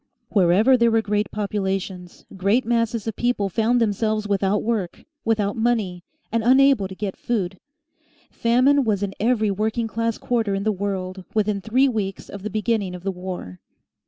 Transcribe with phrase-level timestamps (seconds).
[0.29, 6.03] Wherever there were great populations, great masses of people found themselves without work, without money,
[6.31, 7.59] and unable to get food.
[8.31, 12.49] Famine was in every working class quarter in the world within three weeks of the
[12.49, 13.59] beginning of the war.